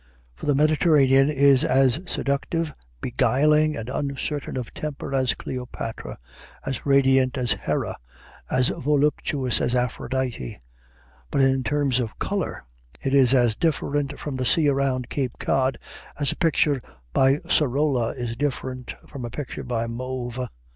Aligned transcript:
For 0.33 0.47
the 0.47 0.55
Mediterranean 0.55 1.29
is 1.29 1.63
as 1.63 2.01
seductive, 2.07 2.73
beguiling, 3.01 3.75
and 3.77 3.87
uncertain 3.87 4.57
of 4.57 4.73
temper 4.73 5.13
as 5.13 5.35
Cleopatra, 5.35 6.17
as 6.65 6.87
radiant 6.87 7.37
as 7.37 7.51
Hera, 7.51 7.95
as 8.49 8.69
voluptuous 8.69 9.61
as 9.61 9.75
Aphrodite. 9.75 10.59
Put 11.29 11.41
in 11.41 11.61
terms 11.63 11.99
of 11.99 12.17
color, 12.17 12.63
it 12.99 13.13
is 13.13 13.35
as 13.35 13.55
different 13.55 14.17
from 14.17 14.37
the 14.37 14.43
sea 14.45 14.69
round 14.69 15.07
Cape 15.09 15.37
Cod 15.37 15.77
as 16.17 16.31
a 16.31 16.35
picture 16.35 16.81
by 17.13 17.37
Sorolla 17.47 18.13
is 18.15 18.35
different 18.35 18.95
from 19.05 19.23
a 19.23 19.29
picture 19.29 19.63
by 19.63 19.85
Mauve. 19.85 20.49